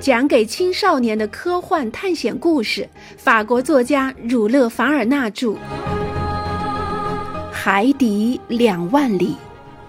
[0.00, 5.48] 讲给青少年的科幻探险故事，法国作家儒勒·凡尔纳著，
[7.52, 9.30] 《海底两万里》，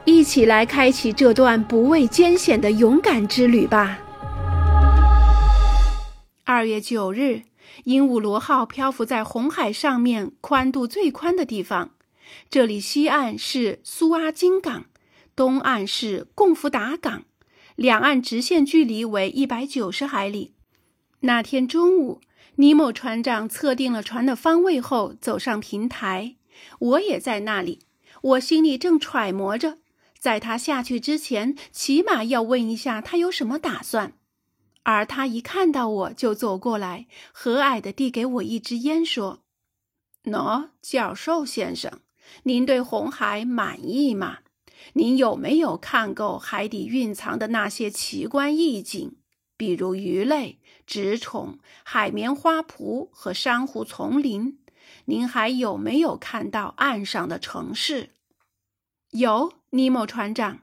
[0.05, 3.99] 一起来开启这段不畏艰险的勇敢之旅吧。
[6.43, 7.43] 二月九日，
[7.83, 11.91] 鹦鹉螺号漂浮在红海上面宽度最宽的地方，
[12.49, 14.85] 这里西岸是苏阿金港，
[15.35, 17.25] 东岸是贡福达港。
[17.79, 20.53] 两岸直线距离为一百九十海里。
[21.21, 22.19] 那天中午，
[22.55, 26.35] 尼莫船长测定了船的方位后，走上平台。
[26.79, 27.79] 我也在那里。
[28.21, 29.77] 我心里正揣摩着，
[30.19, 34.11] 在他下去之前，起码要问一下他有什么打算。
[34.83, 39.39] 而他一看到我就走过来，和蔼地递给我一支烟，说
[40.27, 42.01] ：“喏，教授先生，
[42.43, 44.39] 您对红海满意吗？”
[44.93, 49.17] 您有没有看够海底蕴藏的那些奇观异景，
[49.55, 54.59] 比如鱼类、植虫、海绵花圃和珊瑚丛林？
[55.05, 58.11] 您还有没有看到岸上的城市？
[59.11, 60.61] 有，尼莫船长，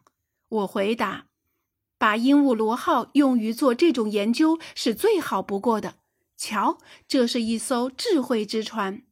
[0.49, 1.27] 我回答。
[1.99, 5.97] 把鹦鹉螺号用于做这种研究是最好不过的。
[6.37, 9.03] 瞧，这是一艘智慧之船。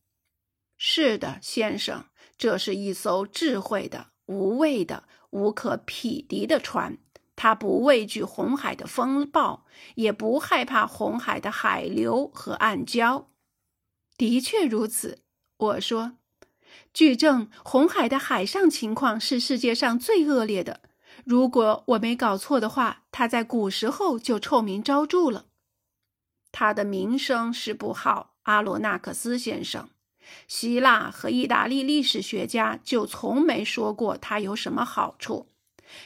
[0.77, 2.05] 是的，先生，
[2.37, 4.09] 这是一艘智慧的。
[4.27, 6.99] 无畏的、无可匹敌的船，
[7.37, 13.27] 它不畏惧红海的风暴，也不害怕红海的海流和暗礁。
[14.17, 15.21] 的确如此，
[15.57, 16.13] 我说。
[16.93, 20.81] 据证，红海的海上情况是世界上最恶劣的。
[21.25, 25.47] 如果我没搞错的话，它在古时候就臭名昭著了。
[26.51, 29.89] 它的名声是不好，阿罗纳克斯先生。
[30.49, 35.47] 希腊和意大利历史学家就从没说过它有什么好处。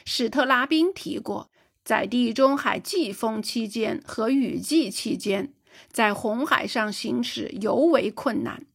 [0.05, 1.49] 史特拉宾提过，
[1.83, 5.53] 在地中海季风期间和雨季期间，
[5.91, 8.65] 在红海上行驶尤为困难。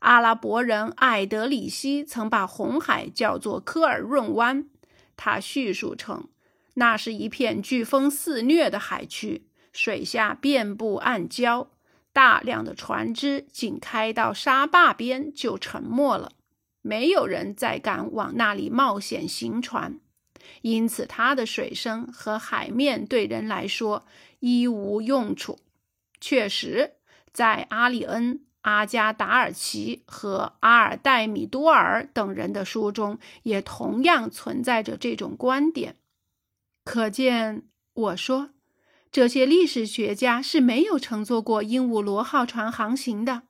[0.00, 4.68] 阿拉伯人艾德里希曾把红海叫做科尔润湾。
[5.16, 6.28] 他叙述称，
[6.74, 11.66] 那是一片飓风肆虐的海区，水下遍布暗礁。
[12.12, 16.32] 大量的船只仅开到沙坝边就沉没了，
[16.82, 20.00] 没有人再敢往那里冒险行船，
[20.62, 24.04] 因此它的水深和海面对人来说
[24.40, 25.58] 一无用处。
[26.20, 26.94] 确实，
[27.32, 35.96] 在阿里恩、阿加达尔奇和阿尔戴米多尔等人的书中，也同样存在着这种观点。
[36.84, 37.62] 可见，
[37.94, 38.50] 我说。
[39.12, 43.42] 这些历史学家是没有乘坐过鹦鹉螺号船航行的。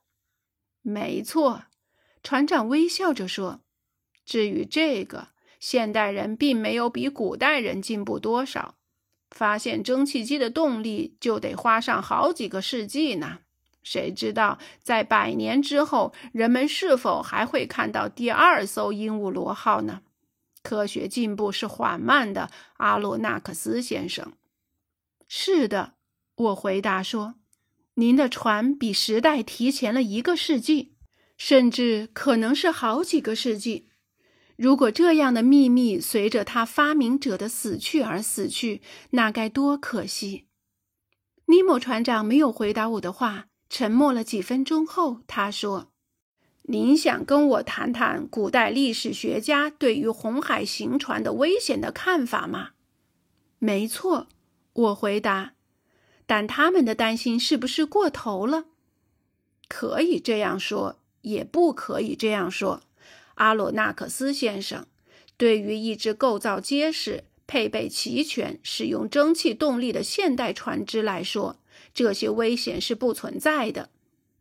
[0.81, 1.65] 没错，
[2.23, 3.61] 船长微笑着说
[4.25, 5.27] ：“至于这个，
[5.59, 8.75] 现代人并没有比古代人进步多少。
[9.29, 13.39] 发现蒸汽机的动力就得花上好几个世纪呢。
[13.83, 20.01] 谁知道在百年之后，人们是否还会看到第二艘鹦鹉螺号呢？
[20.63, 24.33] 科学进步是缓慢的，阿罗纳克斯先生。”
[25.33, 25.93] 是的，
[26.35, 27.35] 我回答说
[27.95, 30.97] ：“您的船比时代提前了一个世纪，
[31.37, 33.87] 甚至可能是好几个世纪。
[34.57, 38.81] 如果这样的秘密随着他发明者的死去而死去，
[39.11, 40.47] 那该多可惜！”
[41.47, 45.93] 尼莫船长没有回答我的话，沉默了几分钟后，他说
[46.67, 52.71] ：“您想跟我谈谈古代历史学家对于红海行船的危险的看法吗
[53.59, 54.27] ？”“没错。”
[54.73, 55.53] 我回答，
[56.25, 58.65] 但他们的担心是不是过头了？
[59.67, 62.81] 可以这样说，也不可以这样说。
[63.35, 64.85] 阿罗纳克斯先生，
[65.35, 71.57] 对于一只构造结实、配备齐全、使用蒸汽动力的现代船只来说，
[71.93, 73.89] 这些危险是不存在的；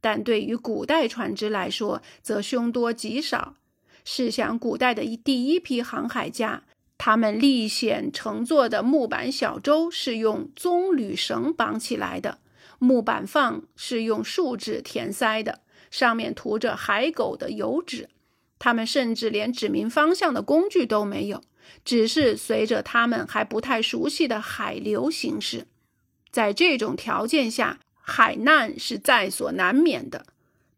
[0.01, 3.57] 但对于古代船只来说，则凶多吉少。
[4.05, 6.63] 试想，古代的第一批航海家。
[7.03, 12.41] 他们历险乘坐的木板小舟是用棕榈绳绑起来的，
[12.79, 15.61] 木板放是用树脂填塞的，
[15.91, 18.11] 上面涂着海狗的油脂。
[18.59, 21.43] 他们甚至连指明方向的工具都没有，
[21.87, 25.67] 只是随着他们还不太熟悉的海流行驶。
[26.31, 30.27] 在这种条件下，海难是在所难免的。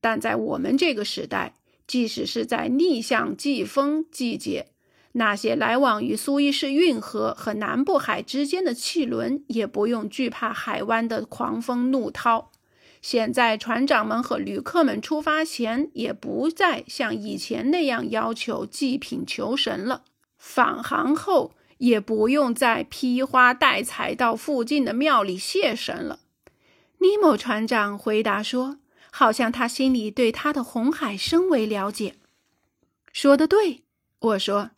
[0.00, 1.56] 但在我们这个时代，
[1.88, 4.68] 即使是在逆向季风季节，
[5.12, 12.50] 那些来往于苏伊士运河和南部海之间的汽轮也不用惧怕海湾的狂风怒涛。
[13.02, 20.04] 现在，船长们和旅客们出发前也不再像以前那样要求祭品求神了。
[20.38, 26.20] 返航后，也不用再披花戴彩到附近的庙里谢神了。
[26.98, 28.78] 尼莫船长回答说
[29.10, 32.14] ：“好像他心里对他的红海深为了解。”
[33.12, 33.82] 说的对，
[34.20, 34.70] 我说：“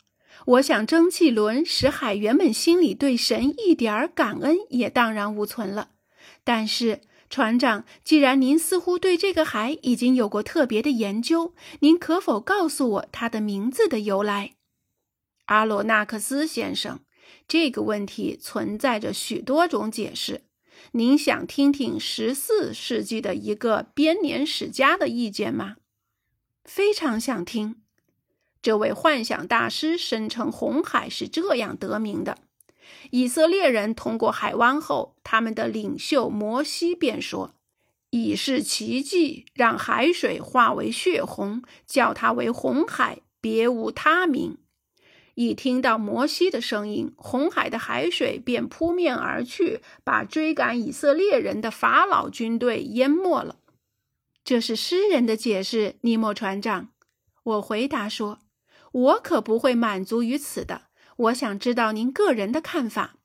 [0.45, 5.89] 我想蒸汽轮使海员们心里对神一点儿感恩也荡然无存了。
[6.43, 14.53] 但是，船长，既然您似乎对这个海已经有过特别的研究，您可否告诉我它的名字的由来？”
[15.45, 16.99] 阿罗纳克斯先生，
[17.47, 20.43] 这个问题存在着许多种解释。
[20.91, 25.77] 您想听听十四世纪的一个编年史家的意见吗？
[26.63, 27.81] 非常想听。
[28.65, 32.39] 这位幻想大师声称，红海是这样得名的：
[33.11, 37.53] 以色列人通过海湾后，他们的领袖摩西便说
[38.09, 44.57] ：“以是奇迹，让海水化为血红，叫它为红海，别无他名。”
[45.35, 53.57] 一听到摩西的声音，红海的海水便扑面而去，把追赶以色列人的法老军队淹没了。
[54.43, 56.89] 这是诗人的解释，尼莫船长。
[57.43, 58.39] 我回答说
[58.95, 60.83] ：“我可不会满足于此的。
[61.17, 63.17] 我想知道您个人的看法。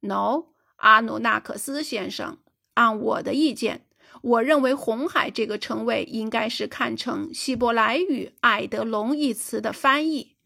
[0.00, 2.38] ”“No，阿努纳克斯先生，
[2.74, 3.86] 按我的意见，
[4.20, 10.36] 我认为红海这个称谓应该是看成希伯来语‘艾德隆’一词的翻译。”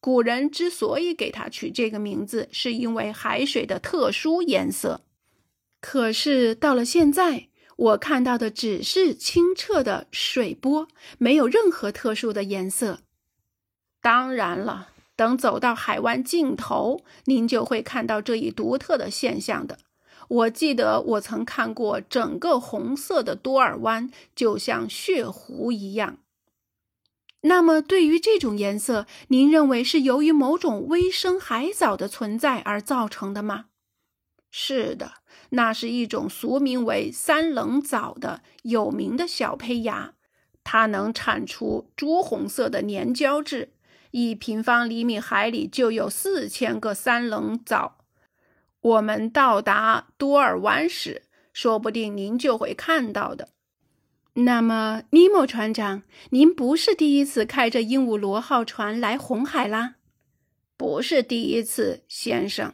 [0.00, 5.00] 古人之所以给它取这个名字，是因为海水的特殊颜色。
[5.80, 10.86] 可是到了现在，我看到的只是清澈的水波，
[11.18, 13.00] 没有任何特殊的颜色。
[14.00, 19.78] 当然了，等走到海湾尽头，您就会看到这一独特的现象的。
[20.28, 26.18] 我记得我曾看过整个红色的多尔湾，就像血湖一样。
[27.42, 33.66] 那么，对于这种颜色，您认为是由于某种微生海藻的存在而造成的吗？
[34.50, 35.14] 是的，
[35.50, 40.14] 那是一种俗名为三棱藻的有名的小胚芽，
[40.64, 43.70] 它能产出朱红色的粘胶质。
[44.10, 47.98] 一平方厘米海里就有四千个三棱藻。
[48.80, 51.22] 我们到达多尔湾时，
[51.52, 53.48] 说不定您就会看到的。
[54.34, 59.96] 那么，尼莫船长，您不是第一次开着鹦鹉螺号船来红海啦？
[60.76, 62.72] 不是第一次，先生。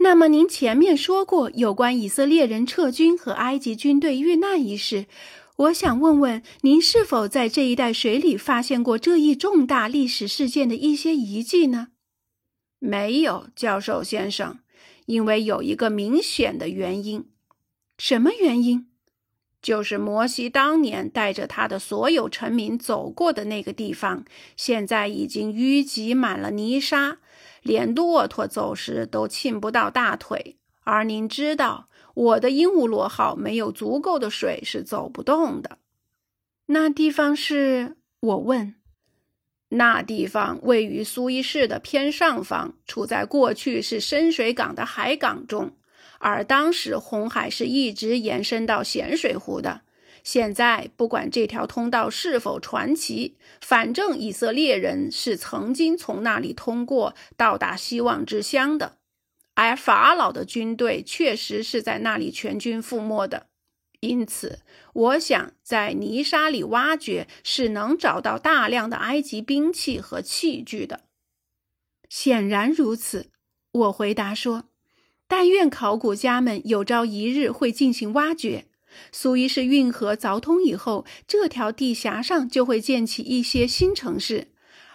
[0.00, 5.06] 那么，您前面说过有关以色列人撤军和埃及军队遇难一事，
[5.56, 11.88] 我想问问您，是否在这一带水里发现过这一重大历史事件的一些遗迹呢？
[12.80, 14.58] 没有，教授先生，
[15.06, 17.28] 因为有一个明显的原因。
[17.98, 18.88] 什么原因？
[19.62, 24.24] 就是摩西当年带着他的所有臣民走过的那个地方，
[24.56, 27.18] 现在已经淤积满了泥沙，
[27.62, 30.56] 连骆驼走时都浸不到大腿。
[30.82, 35.78] 而您知道，我的鹦鹉螺号没有足够的水是走不动的。
[36.66, 37.96] 那地方是？
[38.20, 38.76] 我问。
[39.70, 45.76] 那地方位于苏伊士的偏上方，处在过去是深水港的海港中。
[46.20, 49.82] 而当时红海是一直延伸到咸水湖的。
[50.22, 58.96] 现在不管这条通道是否传奇，反正以色列人是曾经从那里通过到达希望之乡的。
[59.54, 63.48] 而法老的军队确实是在那里全军覆没的。
[64.00, 64.60] 因此，
[64.92, 71.04] 我想在泥沙里挖掘是能找到大量的埃及兵器和器具的。
[72.10, 73.30] 显然如此，
[73.72, 74.64] 我回答说。
[75.26, 78.66] 但愿考古家们有朝一日会进行挖掘。
[79.10, 84.48] 苏伊士运河凿通以后，这条地峡上就会建起一些新城市。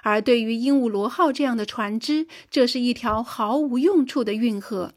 [0.04, 4.94] 而对于鹦鹉螺号这样的船只，这是一条毫无用处的运河。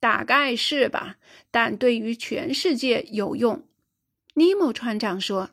[0.00, 1.16] 大概是吧，
[1.50, 3.62] 但对于全世界有用。
[4.34, 5.50] 尼莫船长说：“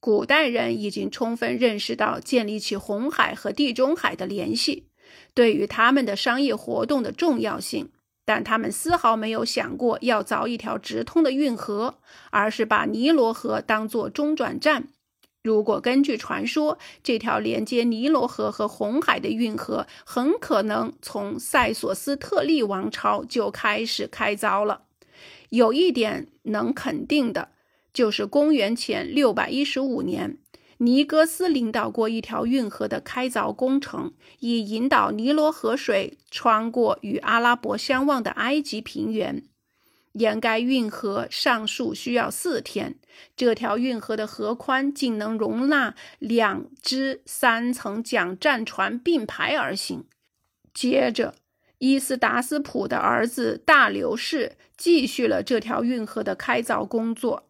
[0.00, 4.86] 古代人已经充分认识到建立起红海和地中海的联系，
[5.34, 7.90] 对于他们的商业活动的重要性。”
[8.22, 11.98] 但他们丝毫没有想过要凿一条直通的运河，
[12.30, 14.86] 而是把尼罗河当作中转站。
[15.42, 24.82] 如果根据传说，这条连接尼罗河和红海的运河很可能从塞索斯特利王朝就开始开凿了。
[25.48, 27.48] 有一点能肯定的，
[27.92, 30.36] 就是公元前六百一十五年。
[30.76, 39.42] 尼哥斯领导过一条运河的开凿工程，以引导尼罗河水穿过与阿拉伯相望的埃及平原。
[40.12, 42.99] 沿该运河上述需要四天。
[43.36, 50.04] 这条运河的河宽竟能容纳两只三层桨战船并排而行。
[50.72, 51.34] 接着，
[51.78, 57.46] 伊斯达斯普的儿子大流士继续了这条运河的开凿工作。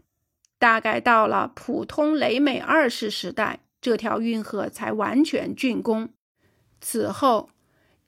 [0.59, 6.11] 大概到了普通雷美二世时代，这条运河才完全竣工。
[6.83, 7.49] 此后，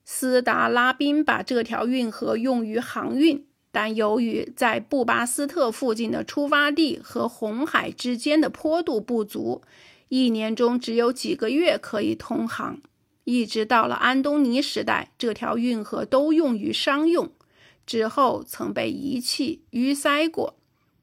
[0.05, 9.63] 斯达拉宾把这条运河用于航运，但由于在布巴斯特附近的出发地和红海之间的坡度不足，
[10.09, 12.79] 一年中只有几个月可以通航。
[13.23, 17.31] 一直到了安东尼时代，这条运河都用于商用。
[17.87, 20.55] 之后曾被遗弃、淤塞过。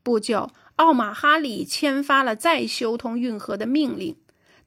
[0.05, 4.15] 不久，奥马哈里签发了再修通运河的命令。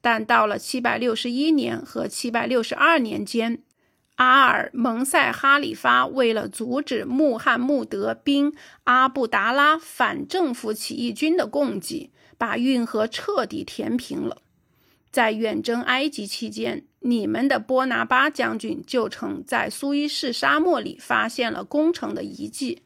[0.02, 3.62] 但到了761年和762年间，
[4.16, 8.54] 阿尔蒙塞哈里发为了阻止穆罕默德兵
[8.84, 14.42] 阿布达拉反政府起义军的供给，把运河彻底填平了。
[15.10, 22.82] 在远征埃及期间，你们的波拿巴将军就曾在苏伊士沙漠里发现了工程的遗迹，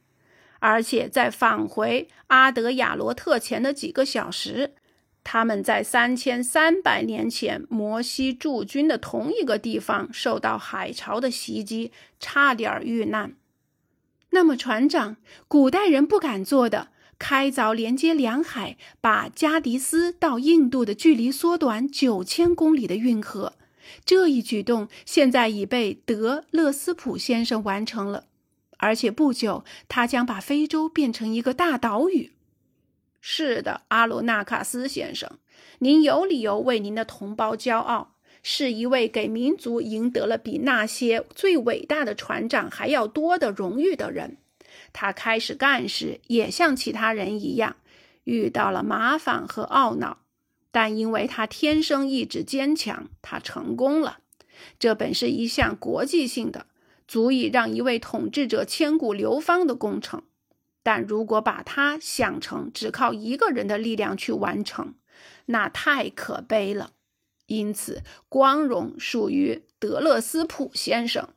[0.60, 4.74] 而且在返回阿德亚罗特前的几个小时，
[5.30, 13.34] 他们在三千三百年前摩西驻军的同一个地方受到海潮的袭击，差点遇难。
[14.30, 16.88] 那么，船长，古代人不敢做的。
[17.18, 23.52] 开凿连接两海，把加迪斯到印度的距离缩短九千公里的运河，
[24.06, 28.24] 这一举动现在已被德勒斯普先生完成了，
[28.78, 32.32] 而且不久他将把非洲变成一个大岛屿。
[33.30, 35.30] 是的，阿罗纳卡斯先生，
[35.80, 44.38] 您有理由为您的同胞骄傲，是一位给民族赢得了比那些最伟大的船长还要多的荣誉的人。
[44.94, 47.76] 他开始干时也像其他人一样，
[48.24, 50.22] 遇到了麻烦和懊恼，
[50.70, 54.20] 但因为他天生意志坚强，他成功了。
[54.78, 56.64] 这本是一项国际性的、
[57.06, 60.22] 足以让一位统治者千古流芳的工程。
[60.88, 64.94] 但如果把它想成只靠一个人的力量去完成，
[65.44, 66.92] 那太可悲了。
[67.44, 71.28] 因此，光荣属于德勒斯普先生。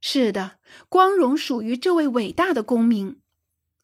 [0.00, 3.20] 是的，光荣属于这位伟大的公民。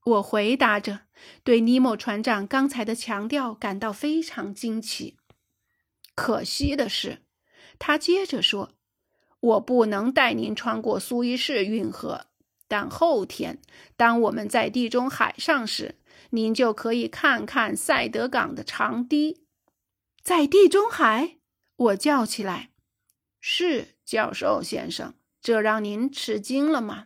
[0.05, 1.01] 我回答着，
[1.43, 5.17] 对尼莫船长刚才的强调感到非常惊奇。
[6.15, 7.19] 可惜的是，
[7.81, 8.71] 他接着说
[9.41, 12.27] ：“我不能带您穿过苏伊士运河，
[12.75, 13.61] 但后天
[13.97, 15.95] 当我们在地中海上时，
[16.31, 19.45] 您就可以看看塞德港的长堤。”
[20.25, 21.37] 在地中海，
[21.77, 22.71] 我叫起来
[23.41, 27.05] ：“是，教授先生。”这让您吃惊了吗？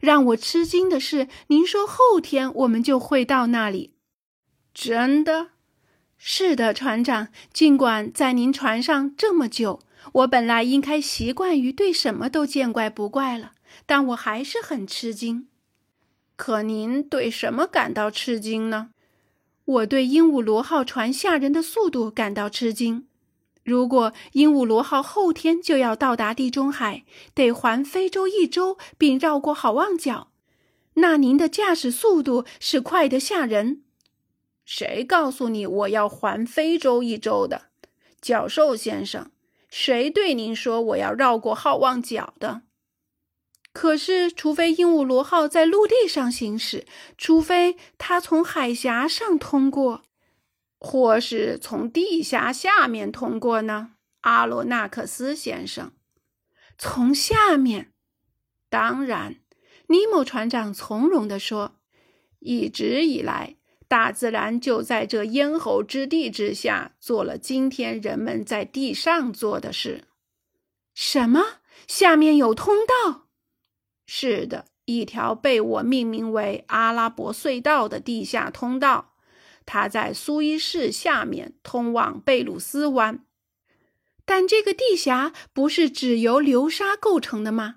[0.00, 3.96] 让我吃惊的是，您说后天我们就会到那里。
[4.72, 5.48] 真的？
[6.16, 7.28] 是的，船长。
[7.52, 9.80] 尽管在您船上这么久，
[10.12, 13.52] 我本来应该习惯于对什么都见怪不怪了，
[13.86, 15.48] 但我还是很吃惊。
[16.36, 18.90] 可您对什么感到吃惊呢？
[19.64, 23.06] 我对鹦鹉螺号船吓人的速度感到吃惊。
[23.62, 30.32] 如果鹦鹉螺号后天就要到达地中海，得环非洲一周，并绕过好望角，
[30.94, 33.82] 那您的驾驶速度是快得吓人。
[34.64, 37.66] 谁告诉你我要环非洲一周的，
[38.20, 39.30] 教授先生？
[39.68, 42.62] 谁对您说我要绕过好望角的？
[43.72, 46.86] 可是，除非鹦鹉螺号在陆地上行驶，
[47.16, 50.02] 除非它从海峡上通过。
[50.82, 55.92] 或是从地下下面通过呢，阿罗纳克斯先生？
[56.78, 57.92] 从下面？
[58.70, 59.36] 当然，
[59.88, 61.76] 尼莫船长从容地说
[62.40, 70.04] ：“一直以来，大自然就在这咽喉之地之下做了今天人们在地上做的事。
[70.94, 71.58] 什么？
[71.86, 73.28] 下面有通道？
[74.12, 79.12] 是的，一条被我命名为阿拉伯隧道的地下通道。”
[79.64, 83.24] 它在苏伊士下面通往贝鲁斯湾，
[84.24, 87.76] 但这个地峡不是只由流沙构成的吗？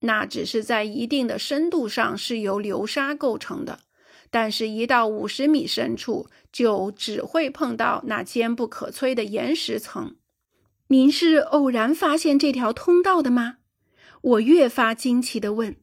[0.00, 3.80] 那只是在一定的深度上是由流沙构成的，
[4.28, 10.16] 但是，一到五十米深处就只会碰到那坚不可摧的岩石层。
[10.88, 13.59] 您是偶然发现这条通道的吗？
[14.22, 15.76] 我越发惊奇地问。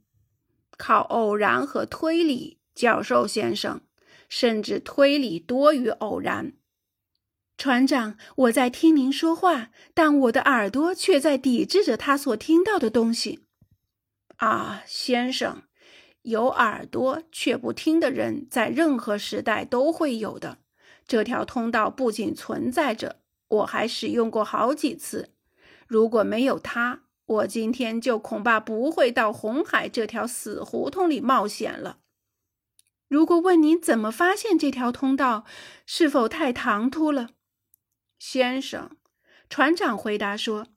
[0.78, 3.82] 靠偶然和推理，教授先生。
[4.30, 6.52] 甚至推理多于偶然，
[7.58, 13.46] 船长，我在听您说话，但我的耳朵却在抵制着他所听到的东西。
[14.36, 15.64] 啊，先生，
[16.24, 20.58] 有耳朵却不听的人，在任何时代都会有的。
[21.08, 25.30] 这条通道不仅存在着，我还使用过好几次。
[25.88, 32.00] 如果没有它，我今天就恐怕不会到红海这条死胡同里冒险了。
[33.10, 35.46] 如果问您怎么发现这条通道，
[35.86, 37.32] 是否太唐突了，
[38.18, 38.92] 先生？
[39.50, 40.68] 船长回答说：“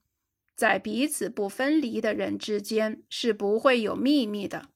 [0.55, 4.69] 在彼此不分离的人之间是不会有秘密的。”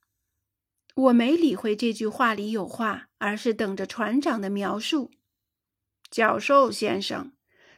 [0.95, 5.11] 我没理会这句话里有话，而是等着船长的描述。
[6.09, 7.33] 教授先生，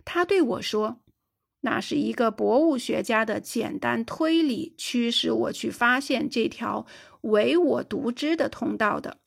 [0.06, 1.02] 他对我说
[1.62, 6.86] ：“那是一个博物学家的简单推理驱使我去发现这条
[7.22, 9.18] 唯我独知的通道的。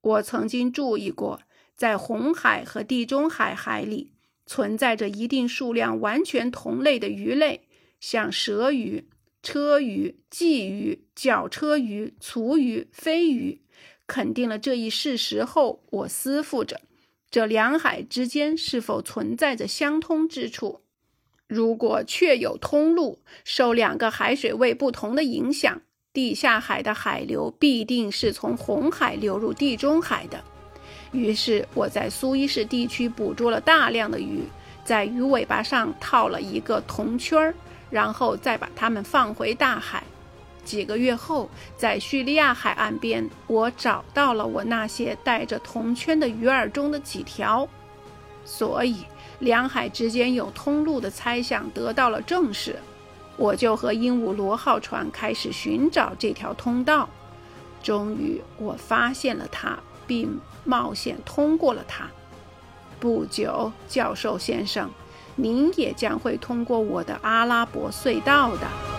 [0.00, 1.40] 我曾经注意过，
[1.74, 4.12] 在红海和地中海海里
[4.46, 7.68] 存在着一定数量完全同类的鱼类，
[8.00, 9.08] 像蛇鱼。”
[9.42, 13.60] 车鱼、鲫鱼、绞车鱼、雏鱼、飞鱼，
[14.04, 16.80] 肯定了这一事实后，我思忖着，
[17.30, 20.80] 这两海之间是否存在着相通之处？
[21.48, 25.80] 如果确有通路，受两个海水位不同的影响，
[26.12, 30.42] 地下海的海流必定是从红海流入地中海的。
[31.12, 34.42] 于是我在苏伊士地区捕捉了大量的鱼，
[34.84, 37.54] 在鱼尾巴上套了一个铜圈儿。
[37.88, 40.02] 然后再把它们放回大海。
[40.64, 47.66] 几个月后，在叙利亚海岸边，我找到了我那些带着铜圈的鱼儿中的几条。
[48.44, 49.04] 所以，
[49.38, 52.76] 两海之间有通路的猜想得到了证实。
[53.36, 57.08] 我就和鹦鹉螺号船开始寻找这条通道。
[57.82, 62.08] 终于，我发现了它，并冒险通过了它。
[62.98, 64.90] 不久，教授先生。
[65.38, 68.95] 您也将会通过我的阿拉伯隧道的。